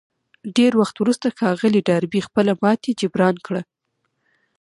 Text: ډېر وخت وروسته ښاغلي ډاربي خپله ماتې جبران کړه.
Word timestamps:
ډېر 0.57 0.71
وخت 0.79 0.95
وروسته 0.99 1.35
ښاغلي 1.37 1.81
ډاربي 1.87 2.21
خپله 2.27 2.51
ماتې 2.63 2.91
جبران 3.01 3.35
کړه. 3.45 3.61